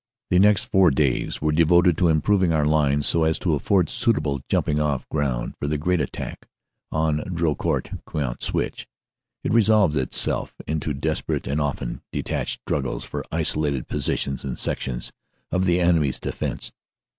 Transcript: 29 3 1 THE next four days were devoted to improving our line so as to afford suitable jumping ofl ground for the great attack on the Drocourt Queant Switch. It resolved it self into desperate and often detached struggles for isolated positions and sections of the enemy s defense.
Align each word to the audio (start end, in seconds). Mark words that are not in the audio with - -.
29 0.31 0.41
3 0.41 0.41
1 0.41 0.41
THE 0.41 0.47
next 0.49 0.65
four 0.65 0.89
days 0.89 1.41
were 1.43 1.51
devoted 1.51 1.95
to 1.99 2.07
improving 2.07 2.51
our 2.51 2.65
line 2.65 3.03
so 3.03 3.23
as 3.23 3.37
to 3.37 3.53
afford 3.53 3.87
suitable 3.87 4.41
jumping 4.49 4.77
ofl 4.77 5.07
ground 5.09 5.53
for 5.59 5.67
the 5.67 5.77
great 5.77 6.01
attack 6.01 6.47
on 6.91 7.17
the 7.17 7.25
Drocourt 7.25 8.03
Queant 8.05 8.41
Switch. 8.41 8.87
It 9.43 9.53
resolved 9.53 9.95
it 9.95 10.15
self 10.15 10.55
into 10.65 10.95
desperate 10.95 11.45
and 11.45 11.61
often 11.61 12.01
detached 12.11 12.61
struggles 12.61 13.05
for 13.05 13.23
isolated 13.31 13.87
positions 13.87 14.43
and 14.43 14.57
sections 14.57 15.11
of 15.51 15.65
the 15.65 15.79
enemy 15.79 16.09
s 16.09 16.19
defense. 16.19 16.71